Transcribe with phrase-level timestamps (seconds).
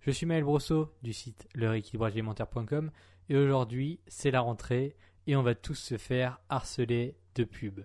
[0.00, 2.90] Je suis Maël Brosseau du site lerééquilibragealimentaire.com
[3.28, 7.84] et aujourd'hui c'est la rentrée et on va tous se faire harceler de pubs.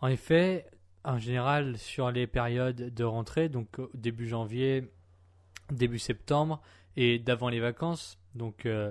[0.00, 0.66] En effet,
[1.04, 4.90] en général sur les périodes de rentrée, donc début janvier,
[5.70, 6.60] début septembre
[6.96, 8.90] et d'avant les vacances, donc euh,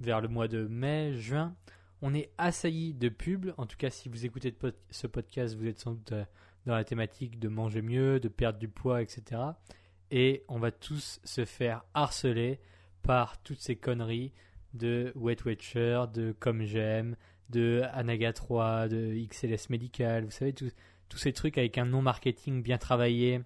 [0.00, 1.56] vers le mois de mai, juin,
[2.02, 3.54] on est assailli de pubs.
[3.56, 4.54] En tout cas, si vous écoutez
[4.90, 6.24] ce podcast, vous êtes sans doute euh,
[6.66, 9.40] dans la thématique de manger mieux, de perdre du poids, etc.
[10.10, 12.60] Et on va tous se faire harceler
[13.02, 14.32] par toutes ces conneries
[14.74, 17.16] de Wet Watcher, de Comme J'aime,
[17.50, 20.70] de Anaga 3, de XLS Medical, vous savez, tous,
[21.08, 23.40] tous ces trucs avec un nom marketing bien travaillé,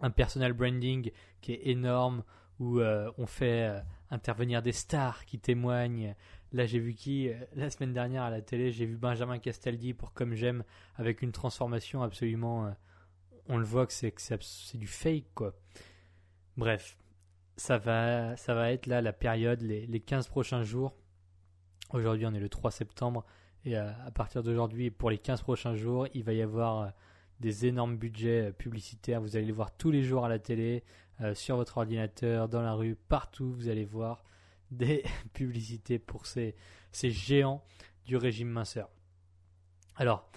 [0.00, 2.24] un personal branding qui est énorme,
[2.58, 6.14] où euh, on fait euh, intervenir des stars qui témoignent
[6.52, 9.94] Là, j'ai vu qui euh, La semaine dernière à la télé, j'ai vu Benjamin Castaldi
[9.94, 10.64] pour Comme J'aime,
[10.96, 12.74] avec une transformation absolument.
[13.48, 15.54] On le voit que c'est, du fake, quoi.
[16.56, 16.96] Bref,
[17.56, 20.94] ça va, ça va être là la période, les, les 15 prochains jours.
[21.92, 23.24] Aujourd'hui, on est le 3 septembre.
[23.64, 26.92] Et euh, à partir d'aujourd'hui, pour les 15 prochains jours, il va y avoir
[27.40, 29.20] des énormes budgets publicitaires.
[29.20, 30.84] Vous allez les voir tous les jours à la télé,
[31.34, 33.52] sur votre ordinateur, dans la rue, partout.
[33.52, 34.24] Vous allez voir
[34.70, 36.54] des publicités pour ces,
[36.92, 37.62] ces géants
[38.04, 38.88] du régime minceur.
[39.96, 40.30] Alors,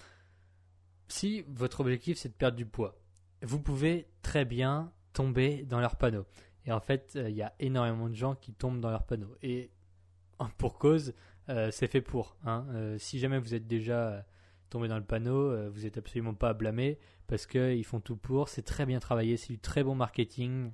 [1.08, 2.98] si votre objectif c'est de perdre du poids,
[3.42, 6.26] vous pouvez très bien tomber dans leurs panneaux.
[6.66, 9.36] Et en fait, euh, il y a énormément de gens qui tombent dans leurs panneaux.
[9.42, 9.70] Et
[10.58, 11.14] pour cause,
[11.48, 12.36] euh, c'est fait pour.
[12.44, 12.66] Hein.
[12.70, 14.24] Euh, si jamais vous êtes déjà
[14.70, 18.48] tombé dans le panneau, vous n'êtes absolument pas à blâmer parce qu'ils font tout pour.
[18.48, 20.72] C'est très bien travaillé, c'est du très bon marketing.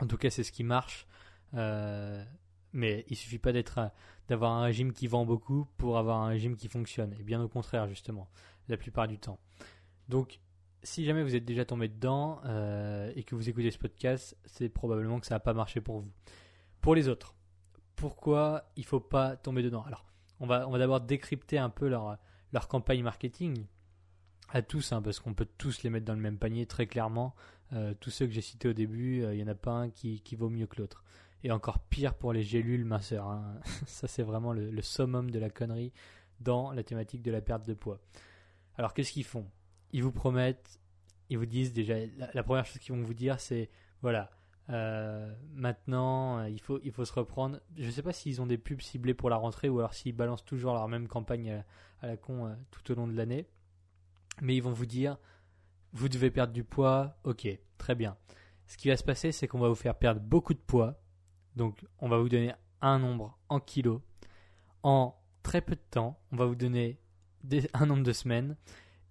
[0.00, 1.06] En tout cas, c'est ce qui marche.
[1.52, 3.90] Mais il suffit pas d'être
[4.30, 7.12] d'avoir un régime qui vend beaucoup pour avoir un régime qui fonctionne.
[7.18, 8.28] Et bien au contraire, justement,
[8.68, 9.40] la plupart du temps.
[10.08, 10.38] Donc,
[10.84, 14.68] si jamais vous êtes déjà tombé dedans euh, et que vous écoutez ce podcast, c'est
[14.68, 16.12] probablement que ça n'a pas marché pour vous.
[16.80, 17.34] Pour les autres,
[17.96, 19.82] pourquoi il faut pas tomber dedans?
[19.82, 20.06] Alors,
[20.38, 22.16] on va, on va d'abord décrypter un peu leur,
[22.52, 23.66] leur campagne marketing
[24.48, 27.34] à tous, hein, parce qu'on peut tous les mettre dans le même panier très clairement.
[27.72, 29.90] Euh, tous ceux que j'ai cités au début, euh, il n'y en a pas un
[29.90, 31.04] qui vaut mieux que l'autre
[31.42, 33.26] et encore pire pour les gélules minceurs.
[33.26, 33.60] Hein.
[33.86, 35.92] Ça, c'est vraiment le, summum de la connerie
[36.40, 38.00] dans la thématique de la perte de poids.
[38.76, 39.46] Alors, qu'est-ce qu'ils font?
[39.92, 40.80] Ils vous promettent,
[41.28, 41.94] ils vous disent déjà,
[42.34, 43.70] la, première chose qu'ils vont vous dire, c'est
[44.02, 44.30] voilà,
[44.70, 47.60] euh, maintenant, il faut, il faut se reprendre.
[47.76, 50.14] Je ne sais pas s'ils ont des pubs ciblées pour la rentrée ou alors s'ils
[50.14, 51.64] balancent toujours leur même campagne
[52.02, 53.46] à, la con euh, tout au long de l'année.
[54.40, 55.18] Mais ils vont vous dire,
[55.92, 58.16] vous devez perdre du poids, ok, très bien.
[58.66, 60.99] Ce qui va se passer, c'est qu'on va vous faire perdre beaucoup de poids
[61.60, 64.00] donc, on va vous donner un nombre en kilos.
[64.82, 66.98] En très peu de temps, on va vous donner
[67.74, 68.56] un nombre de semaines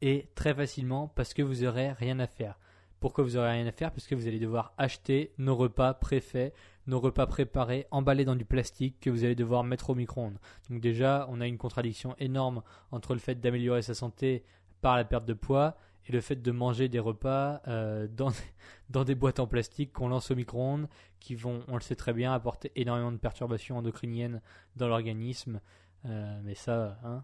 [0.02, 2.58] et très facilement parce que vous n'aurez rien à faire.
[3.00, 3.92] Pourquoi vous n'aurez rien à faire?
[3.92, 6.56] Parce que vous allez devoir acheter nos repas préfaits,
[6.88, 10.40] nos repas préparés, emballés dans du plastique que vous allez devoir mettre au micro-ondes.
[10.72, 14.44] Donc déjà, on a une contradiction énorme entre le fait d'améliorer sa santé
[14.82, 15.78] par la perte de poids
[16.08, 18.32] et le fait de manger des repas euh, dans,
[18.90, 20.88] dans des boîtes en plastique qu'on lance au micro-ondes,
[21.20, 24.42] qui vont, on le sait très bien, apporter énormément de perturbations endocriniennes
[24.76, 25.62] dans l'organisme.
[26.06, 27.24] Euh, mais ça, hein,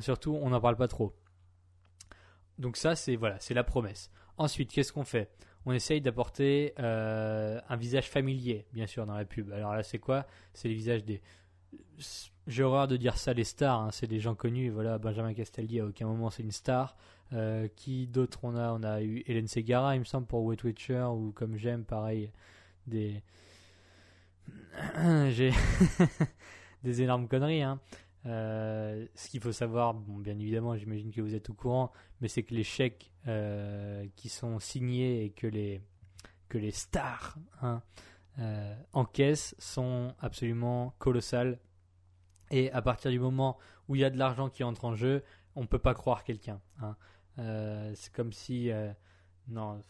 [0.00, 1.14] surtout, on n'en parle pas trop.
[2.58, 4.10] Donc ça, c'est voilà, la promesse.
[4.36, 5.30] Ensuite, qu'est-ce qu'on fait?
[5.66, 9.52] On essaye d'apporter euh, un visage familier, bien sûr, dans la pub.
[9.52, 10.26] Alors là, c'est quoi?
[10.54, 11.20] C'est les visages des
[12.46, 14.70] j'ai horreur de dire ça les stars, hein, c'est des gens connus.
[14.70, 16.96] Voilà, Benjamin Castaldi à aucun moment c'est une star.
[17.34, 18.72] Euh, qui d'autres on a?
[18.72, 22.30] On a eu Hélène Segara, il me semble, pour Wet Witcher, ou comme j'aime, pareil,
[22.86, 23.22] des.
[25.30, 25.52] J'ai.
[26.84, 27.80] des énormes conneries, hein.
[28.26, 32.28] Euh, ce qu'il faut savoir, bon, bien évidemment, j'imagine que vous êtes au courant, mais
[32.28, 35.80] c'est que les chèques euh, qui sont signés et que les,
[36.48, 37.82] que les stars hein,
[38.92, 41.58] encaissent sont absolument colossales.
[42.50, 43.58] Et à partir du moment
[43.88, 45.22] où il y a de l'argent qui entre en jeu,
[45.54, 46.60] on ne peut pas croire quelqu'un.
[46.80, 46.96] Hein.
[47.38, 48.70] Euh, c'est comme si.
[48.70, 48.92] Euh,
[49.48, 49.80] non,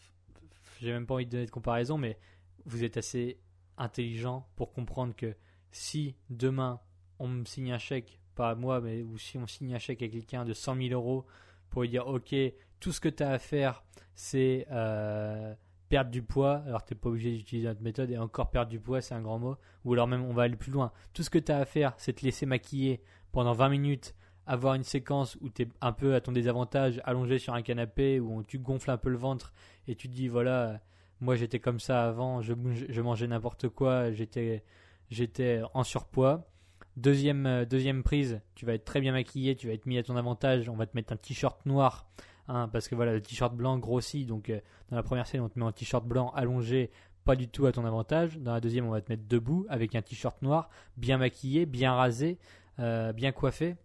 [0.79, 2.17] j'ai même pas envie de donner de comparaison, mais
[2.65, 3.39] vous êtes assez
[3.77, 5.35] intelligent pour comprendre que
[5.71, 6.79] si demain
[7.19, 10.07] on me signe un chèque, pas moi, mais ou si on signe un chèque à
[10.07, 11.25] quelqu'un de 100 000 euros
[11.69, 12.33] pour lui dire Ok,
[12.79, 13.83] tout ce que tu as à faire,
[14.15, 15.53] c'est euh,
[15.89, 19.01] perdre du poids, alors t'es pas obligé d'utiliser notre méthode, et encore perdre du poids,
[19.01, 20.91] c'est un grand mot, ou alors même on va aller plus loin.
[21.13, 23.01] Tout ce que tu as à faire, c'est te laisser maquiller
[23.31, 24.15] pendant 20 minutes,
[24.49, 28.19] avoir une séquence où tu es un peu à ton désavantage, allongé sur un canapé,
[28.19, 29.53] où tu gonfles un peu le ventre,
[29.87, 30.81] et tu te dis, voilà,
[31.21, 32.53] moi j'étais comme ça avant, je,
[33.01, 34.63] mangeais n'importe quoi, j'étais,
[35.09, 36.49] j'étais en surpoids.
[36.97, 40.03] Deuxième, euh, deuxième prise, tu vas être très bien maquillé, tu vas être mis à
[40.03, 42.09] ton avantage, on va te mettre un t-shirt noir
[42.49, 44.59] Hein, parce que voilà, le t-shirt blanc grossit, donc euh,
[44.89, 46.89] dans la première scène, on te met un t-shirt blanc allongé,
[47.23, 48.39] pas du tout à ton avantage.
[48.39, 50.67] Dans la deuxième, on va te mettre debout avec un t-shirt noir,
[50.97, 52.39] bien maquillé, bien rasé,
[52.79, 53.75] euh, bien coiffé.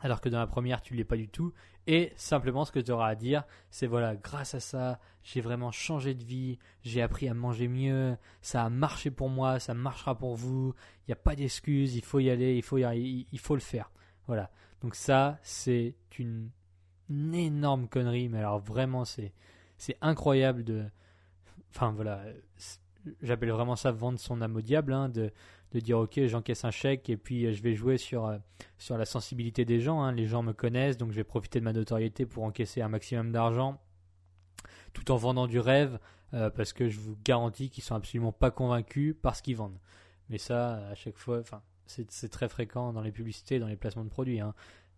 [0.00, 1.52] Alors que dans la première, tu l'es pas du tout.
[1.86, 5.72] Et simplement, ce que tu auras à dire, c'est voilà, grâce à ça, j'ai vraiment
[5.72, 10.16] changé de vie, j'ai appris à manger mieux, ça a marché pour moi, ça marchera
[10.16, 13.54] pour vous, il n'y a pas d'excuses, il faut y aller, il faut, il faut
[13.54, 13.90] le faire.
[14.26, 14.50] Voilà.
[14.82, 16.50] Donc ça, c'est une
[17.08, 19.32] une énorme connerie, mais alors vraiment, c'est,
[19.76, 20.84] c'est incroyable de.
[21.70, 22.22] Enfin voilà,
[23.22, 25.30] j'appelle vraiment ça vendre son âme au diable, hein, de,
[25.72, 28.38] de dire ok, j'encaisse un chèque et puis euh, je vais jouer sur, euh,
[28.78, 30.02] sur la sensibilité des gens.
[30.02, 30.12] Hein.
[30.12, 33.32] Les gens me connaissent, donc je vais profiter de ma notoriété pour encaisser un maximum
[33.32, 33.80] d'argent
[34.94, 35.98] tout en vendant du rêve,
[36.34, 39.78] euh, parce que je vous garantis qu'ils sont absolument pas convaincus par ce qu'ils vendent.
[40.30, 41.42] Mais ça, à chaque fois,
[41.86, 44.40] c'est, très fréquent dans les publicités, dans les placements de produits.
[44.40, 44.54] Hein.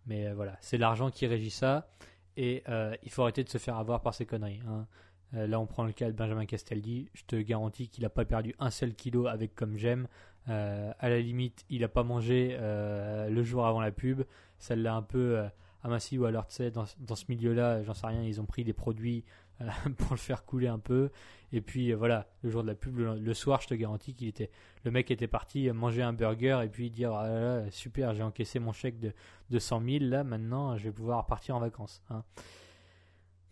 [0.07, 1.89] Mais voilà, c'est l'argent qui régit ça.
[2.35, 2.63] Et
[3.03, 4.61] il faut arrêter de se faire avoir par ces conneries.
[4.67, 4.87] Hein.
[5.33, 7.09] Euh, là, on prend le cas de Benjamin Castaldi.
[7.13, 10.07] Je te garantis qu'il n'a pas perdu un seul kilo avec comme j'aime.
[10.47, 14.23] à la limite, il n'a pas mangé le jour avant la pub.
[14.59, 15.43] Ça l'a un peu
[15.83, 16.17] aminci.
[16.17, 18.73] Ou alors, tu sais, dans, dans ce milieu-là, j'en sais rien, ils ont pris des
[18.73, 19.23] produits
[19.97, 21.11] pour le faire couler un peu.
[21.51, 24.27] Et puis euh, voilà, le jour de la pub, le, soir, je te garantis qu'il
[24.27, 24.49] était,
[24.83, 28.71] le mec était parti manger un burger et puis dire ah super, j'ai encaissé mon
[28.71, 29.13] chèque de,
[29.49, 32.01] de 100 000, là maintenant je vais pouvoir partir en vacances.
[32.09, 32.23] Hein.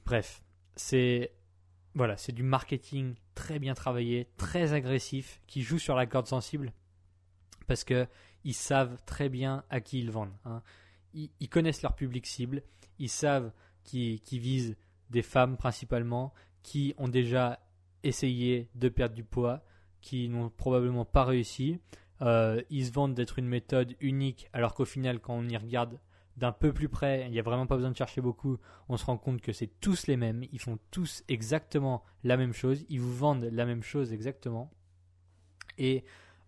[0.06, 0.42] Bref,
[0.76, 1.32] c'est
[1.96, 6.72] voilà, c'est du marketing très bien travaillé, très agressif, qui joue sur la corde sensible
[7.70, 8.08] parce que
[8.44, 10.34] ils savent très bien à qui ils vendent.
[10.44, 10.62] Hein.
[11.14, 12.64] Ils, connaissent leur public cible,
[12.98, 13.52] ils savent
[13.84, 14.76] qui, qui visent
[15.10, 16.34] des femmes principalement
[16.64, 17.60] qui ont déjà
[18.04, 19.64] essayé de perdre du poids,
[20.02, 21.80] qui n'ont probablement pas réussi.
[22.22, 26.00] Euh, ils se vendent d'être une méthode unique, alors qu'au final, quand on y regarde
[26.40, 28.58] d'un peu plus près, il n'y a vraiment pas besoin de chercher beaucoup,
[28.88, 32.54] on se rend compte que c'est tous les mêmes, ils font tous exactement la même
[32.54, 34.72] chose, ils vous vendent la même chose exactement.
[35.78, 36.04] Et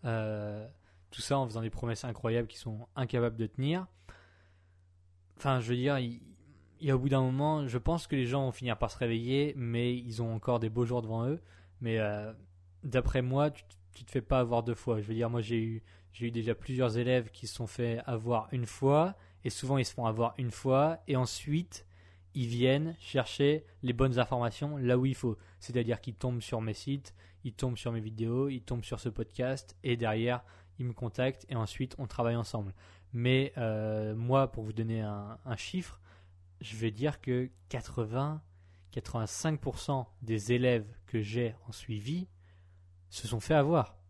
[0.05, 0.67] euh,
[1.11, 3.85] tout ça en faisant des promesses incroyables qui sont incapables de tenir.
[5.37, 5.97] Enfin, je veux dire,
[6.81, 9.53] et au bout d'un moment, je pense que les gens vont finir par se réveiller,
[9.55, 11.39] mais ils ont encore des beaux jours devant eux.
[11.79, 12.31] Mais euh,
[12.83, 13.63] d'après moi, tu,
[13.99, 15.01] ne te fais pas avoir deux fois.
[15.01, 15.83] Je veux dire, moi j'ai eu,
[16.13, 19.85] j'ai eu déjà plusieurs élèves qui se sont fait avoir une fois, et souvent ils
[19.85, 21.85] se font avoir une fois, et ensuite
[22.33, 25.37] ils viennent chercher les bonnes informations là où il faut.
[25.59, 29.09] C'est-à-dire qu'ils tombent sur mes sites, ils tombent sur mes vidéos, ils tombent sur ce
[29.09, 30.43] podcast, et derrière
[30.79, 32.73] ils me contactent, et ensuite on travaille ensemble.
[33.13, 35.99] Mais euh, moi, pour vous donner un chiffre,
[36.61, 42.27] je vais dire que 80-85% des élèves que j'ai en suivi
[43.09, 44.00] se sont fait avoir.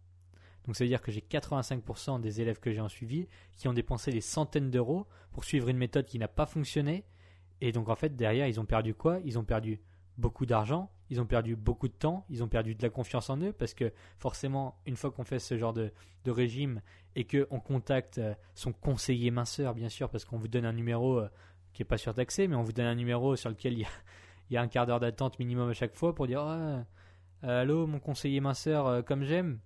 [0.65, 3.73] Donc ça veut dire que j'ai 85% des élèves que j'ai en suivi qui ont
[3.73, 7.03] dépensé des centaines d'euros pour suivre une méthode qui n'a pas fonctionné.
[7.61, 9.19] Et donc en fait derrière ils ont perdu quoi?
[9.25, 9.81] Ils ont perdu
[10.17, 13.37] beaucoup d'argent, ils ont perdu beaucoup de temps, ils ont perdu de la confiance en
[13.41, 15.91] eux parce que forcément une fois qu'on fait ce genre de,
[16.27, 16.81] régime
[17.15, 21.19] et qu'on contacte euh, son conseiller minceur bien sûr parce qu'on vous donne un numéro
[21.19, 21.29] euh,
[21.73, 23.87] qui est pas surtaxé, mais on vous donne un numéro sur lequel il
[24.51, 26.81] y a, un quart d'heure d'attente minimum à chaque fois pour dire euh,
[27.41, 29.59] Allô, mon conseiller minceur, comme j'aime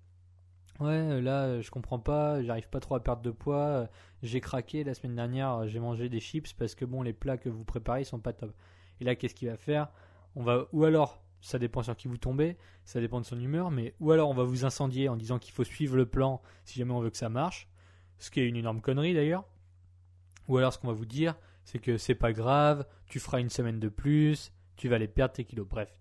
[0.79, 3.87] Ouais, euh, là, je comprends pas, j'arrive pas trop à perdre de poids.
[4.23, 7.49] J'ai craqué la semaine dernière, j'ai mangé des chips parce que bon, les plats que
[7.49, 8.53] vous préparez sont pas top.
[8.99, 9.89] Et là, qu'est-ce qu'il va faire?
[10.35, 13.71] On va, ou alors, ça dépend sur qui vous tombez, ça dépend de son humeur,
[13.71, 16.79] mais ou alors on va vous incendier en disant qu'il faut suivre le plan si
[16.79, 17.69] jamais on veut que ça marche,
[18.19, 19.45] ce qui est une énorme connerie d'ailleurs.
[20.47, 23.49] Ou alors ce qu'on va vous dire, c'est que c'est pas grave, tu feras une
[23.49, 25.67] semaine de plus, tu vas aller perdre tes kilos.
[25.67, 25.95] Bref,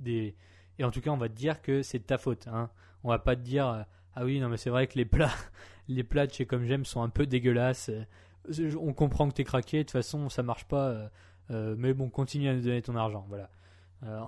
[0.00, 0.34] des,
[0.78, 2.46] et en tout cas, on va te dire que c'est ta faute.
[2.48, 2.70] Hein.
[3.04, 3.82] On va pas te dire euh,
[4.16, 5.34] ah oui, non mais c'est vrai que les plats,
[5.88, 7.90] les plats de chez Comme J'aime sont un peu dégueulasses.
[7.90, 11.10] Euh, on comprend que t'es craqué, de toute façon ça marche pas.
[11.50, 13.24] Euh, mais bon, continue à nous donner ton argent.
[13.28, 13.50] Voilà.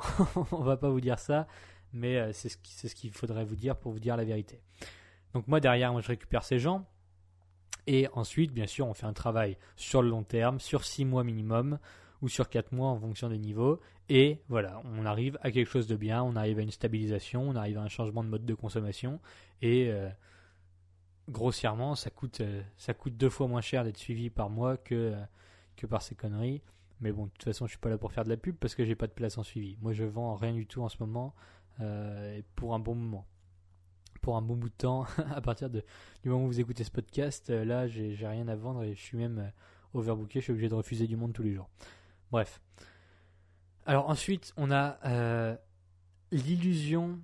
[0.53, 1.47] on va pas vous dire ça,
[1.93, 4.61] mais c'est ce qu'il faudrait vous dire pour vous dire la vérité.
[5.35, 6.87] Donc moi derrière, je récupère ces gens
[7.89, 11.25] et ensuite, bien sûr, on fait un travail sur le long terme, sur 6 mois
[11.25, 11.79] minimum,
[12.23, 13.81] ou sur 4 mois en fonction des niveaux.
[14.09, 17.57] Et voilà, on arrive à quelque chose de bien, on arrive à une stabilisation, on
[17.57, 19.21] arrive à un changement de mode de consommation.
[19.63, 20.09] Et euh,
[21.29, 24.95] grossièrement, ça coûte, euh, ça coûte deux fois moins cher d'être suivi par moi que,
[24.95, 25.25] euh,
[25.77, 26.63] que par ces conneries.
[27.01, 28.75] Mais bon, de toute façon, je suis pas là pour faire de la pub parce
[28.75, 29.77] que j'ai pas de place en suivi.
[29.81, 31.35] Moi, je vends rien du tout en ce moment.
[32.57, 33.25] pour un bon moment.
[34.21, 35.81] Pour un bon bout de temps, à partir du
[36.25, 39.53] moment où vous écoutez ce podcast, là, j'ai rien à vendre et je suis même
[39.95, 41.69] overbooké, je suis obligé de refuser du monde tous les jours.
[42.31, 42.61] Bref.
[43.87, 45.59] Alors ensuite, on a
[46.31, 47.19] l'illusion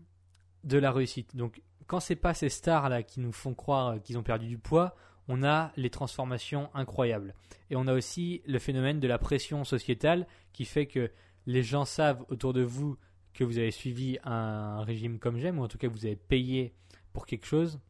[0.64, 1.36] de la réussite.
[1.36, 4.58] Donc, quand c'est pas ces stars là qui nous font croire qu'ils ont perdu du
[4.58, 4.96] poids,
[5.28, 7.34] on a les transformations incroyables.
[7.70, 11.10] Et on a aussi le phénomène de la pression sociétale qui fait que
[11.46, 12.96] les gens savent autour de vous
[13.32, 16.74] que vous avez suivi un régime comme j'aime, ou en tout cas vous avez payé
[17.12, 17.80] pour quelque chose.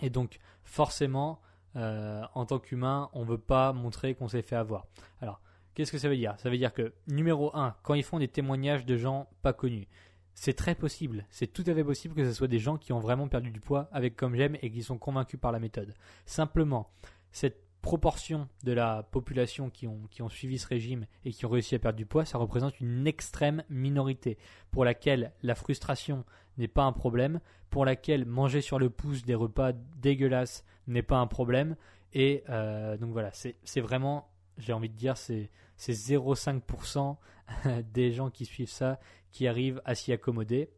[0.00, 1.40] Et donc, forcément,
[1.76, 4.86] euh, en tant qu'humain, on ne veut pas montrer qu'on s'est fait avoir.
[5.20, 5.40] Alors,
[5.74, 6.34] qu'est-ce que ça veut dire?
[6.38, 9.88] Ça veut dire que, numéro 1, quand ils font des témoignages de gens pas connus,
[10.34, 13.00] c'est très possible, c'est tout à fait possible que ce soit des gens qui ont
[13.00, 15.94] vraiment perdu du poids avec comme j'aime et qui sont convaincus par la méthode.
[16.24, 16.90] Simplement,
[17.30, 21.50] cette proportion de la population qui ont, qui ont suivi ce régime et qui ont
[21.50, 24.38] réussi à perdre du poids, ça représente une extrême minorité
[24.70, 26.24] pour laquelle la frustration
[26.58, 31.18] n'est pas un problème, pour laquelle manger sur le pouce des repas dégueulasses n'est pas
[31.18, 31.76] un problème.
[32.12, 34.29] Et euh, donc voilà, c'est vraiment,
[34.60, 37.16] j'ai envie de dire, c'est 0,5%
[37.92, 38.98] des gens qui suivent ça
[39.32, 40.70] qui arrivent à s'y accommoder,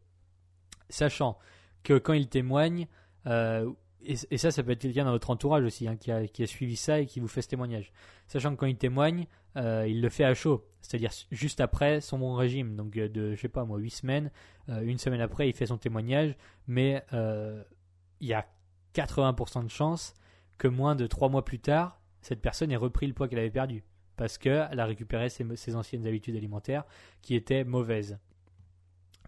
[0.89, 1.37] sachant
[1.83, 2.87] que quand ils témoignent,
[3.27, 3.71] euh,
[4.05, 6.99] et, ça, ça peut être quelqu'un dans votre entourage aussi, hein, qui, a, suivi ça
[6.99, 7.93] et qui vous fait ce témoignage.
[8.27, 12.19] Sachant que quand il témoigne, euh, il le fait à chaud, c'est-à-dire juste après son
[12.19, 14.31] bon régime, donc euh, de, je sais pas moi, 8 semaines,
[14.67, 16.37] une semaine après, il fait son témoignage,
[16.67, 18.45] mais il y a
[18.93, 20.13] 80% de chances
[20.57, 23.49] que moins de 3 mois plus tard, cette personne ait repris le poids qu'elle avait
[23.51, 23.83] perdu
[24.15, 26.85] parce qu'elle a récupéré ses, anciennes habitudes alimentaires
[27.21, 28.17] qui étaient mauvaises.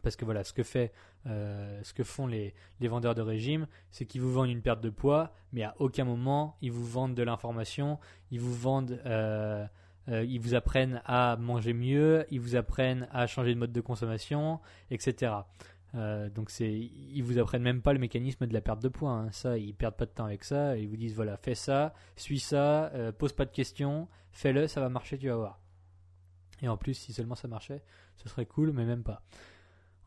[0.03, 0.91] Parce que voilà, ce que, fait,
[1.25, 4.91] euh, ce que font les, vendeurs de régime, c'est qu'ils vous vendent une perte de
[4.91, 7.97] poids, mais à aucun moment ils vous vendent de l'information,
[8.29, 9.65] ils vous vendent, euh,
[10.09, 13.81] euh, ils vous apprennent à manger mieux, ils vous apprennent à changer de mode de
[13.81, 14.59] consommation,
[14.91, 15.33] etc.
[15.95, 19.11] Euh, donc c'est, ils vous apprennent même pas le mécanisme de la perte de poids.
[19.11, 19.31] Hein.
[19.31, 20.77] Ça, ils perdent pas de temps avec ça.
[20.77, 24.81] Ils vous disent voilà, fais ça, suis ça, euh, pose pas de questions, fais-le, ça
[24.81, 25.59] va marcher, tu vas voir.
[26.61, 27.83] Et en plus, si seulement ça marchait,
[28.17, 29.21] ce serait cool, mais même pas.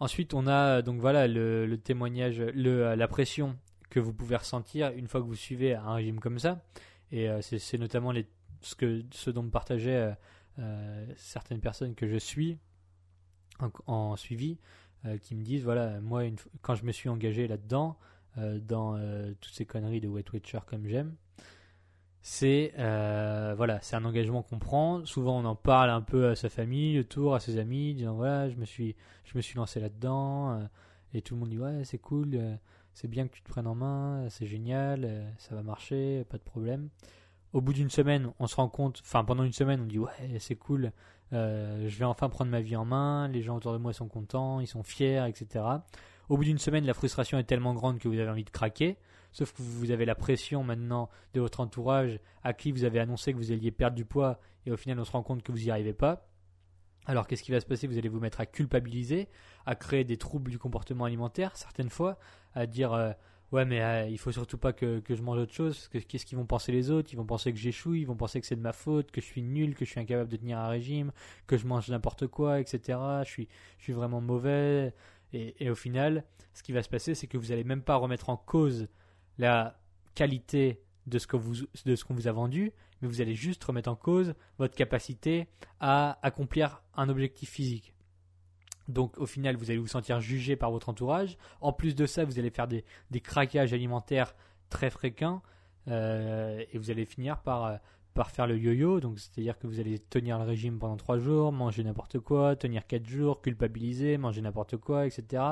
[0.01, 3.57] Ensuite, on a donc voilà le, témoignage, le, la pression
[3.91, 6.63] que vous pouvez ressentir une fois que vous suivez un régime comme ça.
[7.11, 8.13] Et euh, c'est, notamment
[8.61, 10.15] ce, que, ce dont me partageaient
[11.17, 12.59] certaines personnes que je suis
[13.87, 14.59] en suivi.
[15.07, 16.25] Euh, qui me disent voilà, moi,
[16.61, 17.97] quand je me suis engagé là-dedans,
[18.37, 21.15] euh, dans euh, toutes ces conneries de Wet Watcher comme j'aime,
[22.21, 25.05] c'est voilà, c'est un engagement qu'on prend.
[25.05, 28.51] Souvent, on en parle un peu à sa famille, autour, à ses amis, disant voilà,
[28.51, 30.69] je me suis, je me suis lancé là-dedans,
[31.15, 32.59] et tout le monde dit ouais, c'est cool,
[32.93, 36.43] c'est bien que tu te prennes en main, c'est génial, ça va marcher, pas de
[36.43, 36.89] problème.
[37.53, 40.39] Au bout d'une semaine, on se rend compte, enfin pendant une semaine, on dit ouais,
[40.41, 40.93] c'est cool,
[41.33, 44.61] je vais enfin prendre ma vie en main, les gens autour de moi sont contents,
[44.61, 45.65] ils sont fiers, etc.
[46.29, 48.99] Au bout d'une semaine, la frustration est tellement grande que vous avez envie de craquer,
[49.33, 53.33] sauf que vous avez la pression maintenant de votre entourage à qui vous avez annoncé
[53.33, 55.59] que vous alliez perdre du poids et au final on se rend compte que vous
[55.59, 56.29] n'y arrivez pas.
[57.07, 57.87] Alors qu'est-ce qui va se passer?
[57.87, 59.29] Vous allez vous mettre à culpabiliser,
[59.65, 62.19] à créer des troubles du comportement alimentaire certaines fois,
[62.55, 63.13] à dire euh,
[63.51, 65.99] Ouais, mais euh, il faut surtout pas que, que, je mange autre chose, parce que
[65.99, 67.09] qu'est-ce qu'ils vont penser les autres?
[67.13, 69.27] Ils vont penser que j'échoue, ils vont penser que c'est de ma faute, que je
[69.27, 71.13] suis nul, que je suis incapable de tenir un régime,
[71.47, 72.99] que je mange n'importe quoi, etc.
[73.25, 74.93] Je suis, je suis vraiment mauvais.
[75.33, 78.29] Et, au final, ce qui va se passer, c'est que vous n'allez même pas remettre
[78.29, 78.89] en cause
[79.39, 79.81] la
[80.15, 81.55] qualité de ce que vous,
[81.87, 85.49] de ce qu'on vous a vendu, mais vous allez juste remettre en cause votre capacité
[85.81, 87.95] à accomplir un objectif physique.
[88.89, 91.37] Donc au final, vous allez vous sentir jugé par votre entourage.
[91.61, 92.85] En plus de ça, vous allez faire des,
[93.21, 94.35] craquages alimentaires
[94.71, 95.43] très fréquents
[95.89, 97.77] euh, et vous allez finir par, euh,
[98.15, 99.01] par faire le yo-yo.
[99.01, 102.87] Donc c'est-à-dire que vous allez tenir le régime pendant 3 jours, manger n'importe quoi, tenir
[102.87, 105.43] 4 jours, culpabiliser, manger n'importe quoi, etc.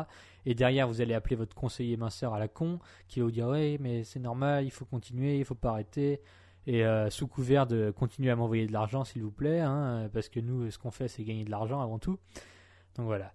[0.47, 2.78] Et derrière, vous allez appeler votre conseiller minceur à la con
[3.09, 6.21] qui va vous dire oui, mais c'est normal, il faut continuer, il faut pas arrêter.
[6.66, 10.28] Et euh, sous couvert de continuer à m'envoyer de l'argent, s'il vous plaît, hein, parce
[10.28, 12.19] que nous, ce qu'on fait, c'est gagner de l'argent avant tout.
[12.97, 13.33] Donc voilà.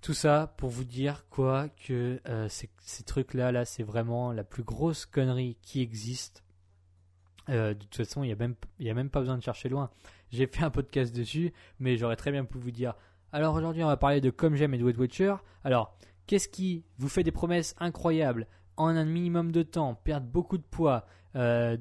[0.00, 2.68] Tout ça pour vous dire quoi que euh, ces,
[3.04, 6.44] trucs-là, là, c'est vraiment la plus grosse connerie qui existe.
[7.48, 9.90] Euh, de toute façon, il n'y a, même, a même pas besoin de chercher loin.
[10.30, 12.94] J'ai fait un podcast dessus, mais j'aurais très bien pu vous dire.
[13.32, 15.36] Alors aujourd'hui, on va parler de Comme j'aime et de Weight Watcher.
[15.64, 15.96] Alors,
[16.26, 18.46] qu'est-ce qui vous fait des promesses incroyables
[18.76, 21.76] en un minimum de temps, perdre beaucoup de poids, euh,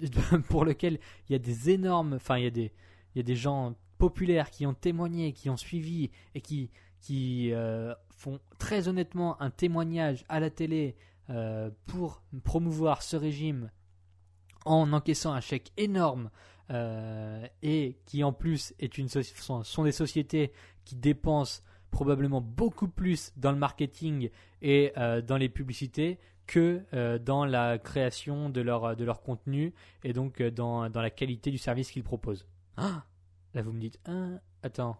[0.48, 2.72] pour lequel il y a des énormes, enfin il y des,
[3.14, 7.52] il y a des gens populaires qui ont témoigné, qui ont suivi et qui, qui
[7.52, 10.96] euh, font très honnêtement un témoignage à la télé
[11.28, 13.70] euh, pour promouvoir ce régime
[14.64, 16.30] en encaissant un chèque énorme
[16.70, 20.52] euh, et qui en plus est une sont, des sociétés
[20.84, 24.30] qui dépensent probablement beaucoup plus dans le marketing
[24.62, 24.92] et
[25.26, 26.84] dans les publicités que
[27.18, 31.58] dans la création de leur, de leur contenu et donc dans, dans la qualité du
[31.58, 32.46] service qu'ils proposent.
[32.76, 33.02] Ah
[33.54, 34.96] Là, vous me dites, ah, attends,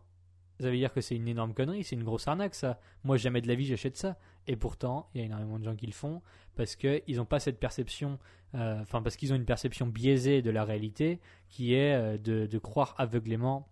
[0.58, 2.80] ça veut dire que c'est une énorme connerie, c'est une grosse arnaque ça.
[3.04, 4.18] Moi, jamais de la vie, j'achète ça.
[4.46, 6.22] Et pourtant, il y a énormément de gens qui le font
[6.56, 8.18] parce qu'ils n'ont pas cette perception,
[8.52, 12.94] enfin, parce qu'ils ont une perception biaisée de la réalité qui est de, de croire
[12.98, 13.68] aveuglément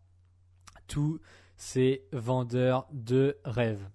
[0.86, 1.20] tous
[1.56, 3.86] ces vendeurs de rêves.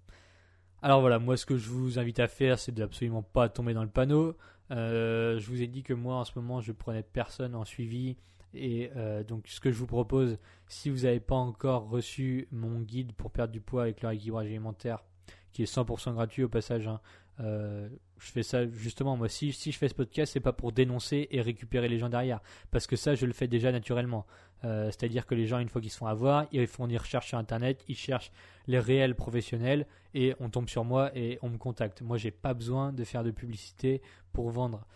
[0.82, 3.82] Alors voilà, moi ce que je vous invite à faire, c'est d'absolument pas tomber dans
[3.82, 4.36] le panneau.
[4.70, 8.16] Euh, je vous ai dit que moi en ce moment je prenais personne en suivi
[8.54, 12.80] et euh, donc ce que je vous propose, si vous n'avez pas encore reçu mon
[12.80, 15.04] guide pour perdre du poids avec leur équilibrage alimentaire,
[15.52, 17.00] qui est 100% gratuit au passage, hein,
[17.40, 21.26] euh, je fais ça justement moi si, je fais ce podcast c'est pas pour dénoncer
[21.30, 22.40] et récupérer les gens derrière.
[22.70, 24.26] Parce que ça je le fais déjà naturellement.
[24.64, 26.86] Euh, c'est à dire que les gens une fois qu'ils se font avoir ils font
[26.86, 28.32] des recherches sur internet ils cherchent
[28.66, 32.02] les réels professionnels et on tombe sur moi et on me contacte.
[32.02, 34.00] Moi j'ai pas besoin de faire de publicité
[34.32, 34.86] pour vendre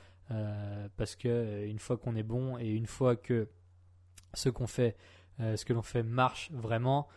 [0.96, 3.48] parce que une fois qu'on est bon et une fois que
[4.34, 4.96] ce qu'on fait
[5.38, 7.08] ce que l'on fait marche vraiment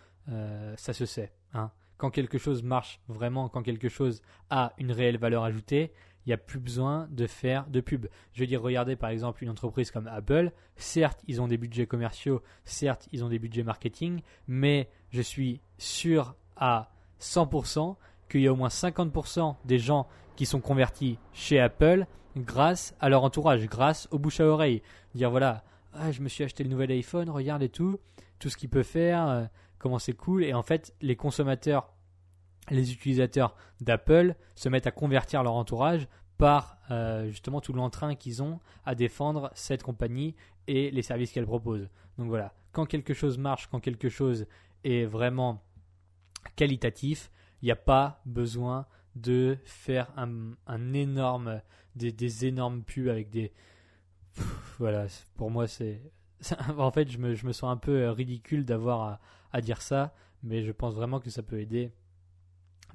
[0.75, 5.20] ça se sait hein quand quelque chose marche vraiment, quand quelque chose a une réelle
[5.20, 5.91] valeur ajoutée,
[6.25, 8.08] il n'y a plus besoin de faire de pub.
[8.34, 11.86] Je veux dire, regardez par exemple une entreprise comme Apple, certes ils ont des budgets
[11.86, 17.96] commerciaux, certes ils ont des budgets marketing, mais je suis sûr à 100%
[18.30, 20.08] qu'il y a au moins 50% des gens
[20.45, 22.05] sont convertis chez Apple
[22.38, 24.81] grâce à leur entourage, grâce au bouche à oreille.
[25.15, 28.00] Dire voilà, ah, je me suis acheté le nouvel iPhone, regarde et tout,
[28.39, 29.45] tout ce qu'il peut faire, euh,
[29.77, 30.43] comment c'est cool.
[30.43, 31.93] Et en fait, les consommateurs,
[32.69, 36.07] les utilisateurs d'Apple se mettent à convertir leur entourage
[36.38, 40.36] par euh, justement tout l'entrain qu'ils ont à défendre cette compagnie
[40.67, 41.89] et les services qu'elle propose.
[42.17, 44.47] Donc voilà, quand quelque chose marche, quand quelque chose
[44.84, 45.62] est vraiment
[46.56, 51.62] qualitatif, il n'y a pas besoin de faire un, énorme,
[51.95, 53.52] des, énormes pubs avec des...
[54.78, 56.02] voilà, pour moi c'est...
[56.78, 59.19] En fait, je me, je me, sens un peu euh, ridicule d'avoir
[59.52, 61.91] à, dire ça, mais je pense vraiment que ça peut aider.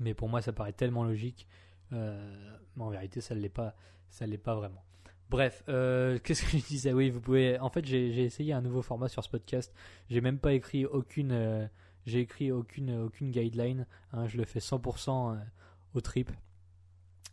[0.01, 1.47] Mais pour moi, ça paraît tellement logique.
[1.93, 3.77] Euh, mais en vérité, ça ne l'est pas,
[4.11, 4.85] ça l'est pas vraiment.
[5.31, 6.93] Bref, euh, qu'est-ce que je disais?
[6.93, 7.59] Oui, vous pouvez.
[7.61, 9.73] En fait, j'ai essayé un nouveau format sur ce podcast.
[10.11, 11.71] J'ai même pas écrit aucune.
[12.05, 13.87] J'ai écrit aucune aucune guideline.
[14.13, 14.27] Hein.
[14.27, 15.39] je le fais 100%
[15.97, 16.31] au trip,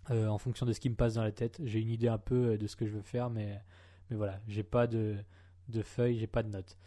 [0.10, 1.62] en fonction de ce qui me passe dans la tête.
[1.64, 3.62] J'ai une idée un peu de ce que je veux faire, mais
[4.10, 5.18] mais voilà, j'ai pas de
[5.70, 6.78] de feuilles, j'ai pas de notes.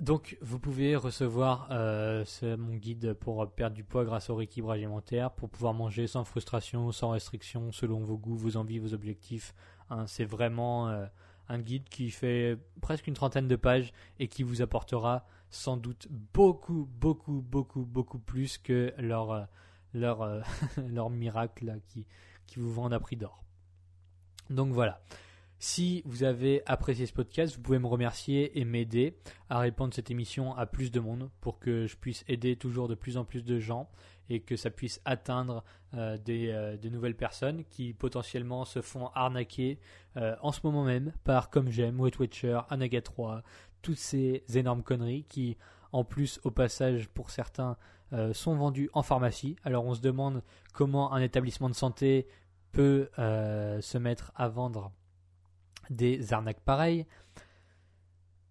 [0.00, 5.30] Donc, vous pouvez recevoir euh, mon guide pour perdre du poids grâce au rééquilibrage alimentaire,
[5.30, 9.54] pour pouvoir manger sans frustration, sans restriction, selon vos goûts, vos envies, vos objectifs.
[9.90, 10.06] Hein.
[10.06, 11.04] c'est vraiment euh,
[11.48, 16.08] un guide qui fait presque une trentaine de pages et qui vous apportera sans doute
[16.32, 19.48] beaucoup, beaucoup, beaucoup, beaucoup plus que leur,
[19.94, 20.42] euh,
[20.88, 22.06] leur, miracle qui,
[22.46, 23.42] qui vous vendent à prix d'or.
[24.48, 25.00] Donc voilà.
[25.62, 29.18] Si vous avez apprécié ce podcast, vous pouvez me remercier et m'aider
[29.50, 32.94] à répandre cette émission à plus de monde pour que je puisse aider toujours de
[32.94, 33.90] plus en plus de gens
[34.30, 39.08] et que ça puisse atteindre euh, des, euh, de nouvelles personnes qui potentiellement se font
[39.08, 39.78] arnaquer
[40.42, 43.44] en ce moment même par Comme J'aime, Wet Watcher, Anaga 3,
[43.82, 45.56] toutes ces énormes conneries qui,
[45.92, 47.76] en plus, au passage, pour certains,
[48.32, 49.56] sont vendues en pharmacie.
[49.64, 50.42] Alors on se demande
[50.72, 52.26] comment un établissement de santé
[52.72, 54.92] peut se mettre à vendre
[55.90, 57.04] des arnaques pareilles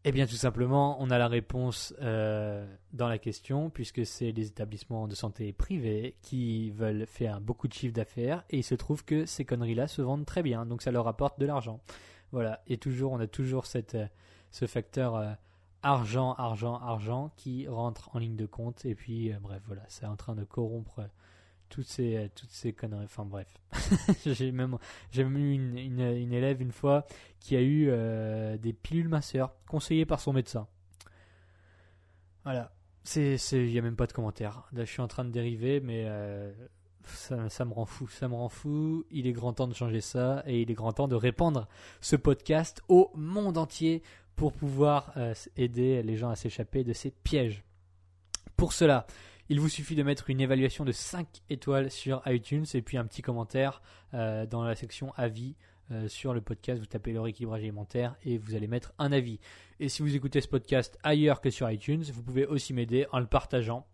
[0.03, 4.47] Eh bien, tout simplement, on a la réponse euh, dans la question, puisque c'est les
[4.47, 9.03] établissements de santé privés qui veulent faire beaucoup de chiffres d'affaires, et il se trouve
[9.03, 11.79] que ces conneries-là se vendent très bien, donc ça leur apporte de l'argent.
[12.31, 14.05] Voilà, et toujours, on a toujours euh,
[14.51, 15.31] ce facteur euh,
[15.83, 20.15] argent, argent, argent qui rentre en ligne de compte, et puis, bref, voilà, c'est en
[20.15, 21.09] train de corrompre
[21.69, 23.05] toutes ces, toutes ces conneries.
[23.05, 23.47] Enfin bref.
[24.25, 24.77] j'ai même,
[25.15, 27.05] même eu une, une, élève une fois
[27.39, 30.67] qui a eu euh, des pilules masseurs conseillées par son médecin.
[32.43, 32.71] Voilà.
[33.15, 34.67] Il n'y a même pas de commentaire.
[34.73, 36.51] Là, je suis en train de dériver, mais euh,
[37.05, 38.07] ça, me rend fou.
[38.07, 39.05] Ça me rend fou.
[39.09, 41.67] Il est grand temps de changer ça et il est grand temps de répandre
[42.01, 44.03] ce podcast au monde entier
[44.39, 47.65] pour pouvoir euh, aider les gens à s'échapper de ces pièges.
[48.56, 49.06] Pour cela,
[49.49, 53.04] il vous suffit de mettre une évaluation de 5 étoiles sur iTunes et puis un
[53.04, 53.82] petit commentaire
[54.13, 55.58] euh, dans la section avis
[55.91, 56.80] euh, sur le podcast.
[56.80, 59.41] Vous tapez le rééquilibrage alimentaire et vous allez mettre un avis.
[59.82, 63.19] Et si vous écoutez ce podcast ailleurs que sur iTunes, vous pouvez aussi m'aider en
[63.19, 63.86] le partageant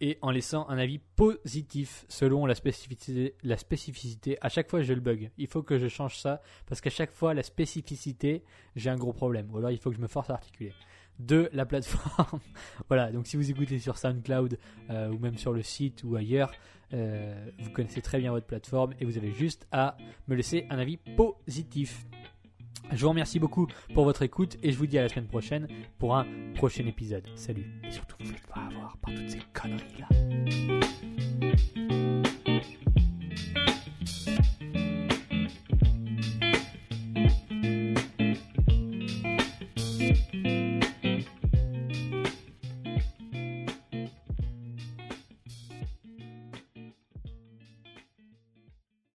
[0.00, 4.38] et en laissant un avis positif selon la spécificité, la spécificité.
[4.40, 5.30] À chaque fois, je le bug.
[5.38, 8.42] Il faut que je change ça parce qu'à chaque fois, la spécificité,
[8.76, 9.48] j'ai un gros problème.
[9.52, 10.72] Ou alors, il faut que je me force à articuler.
[11.18, 12.40] de la plateforme.
[12.88, 14.58] voilà, donc si vous écoutez sur SoundCloud
[14.90, 16.52] euh, ou même sur le site ou ailleurs,
[16.92, 20.78] euh, vous connaissez très bien votre plateforme et vous avez juste à me laisser un
[20.78, 22.04] avis positif.
[22.92, 25.68] Je vous remercie beaucoup pour votre écoute et je vous dis à la semaine prochaine
[25.98, 27.26] pour un prochain épisode.
[27.34, 30.08] Salut et surtout, vous faites pas avoir par toutes ces conneries là.